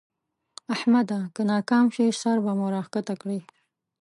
احمده! 0.75 1.19
که 1.35 1.41
ناکام 1.49 1.85
شوې؛ 1.95 2.09
سر 2.21 2.37
به 2.43 2.51
مو 2.57 2.67
راکښته 2.75 3.13
کړې. 3.21 3.39